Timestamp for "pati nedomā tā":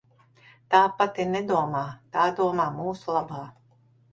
1.01-2.25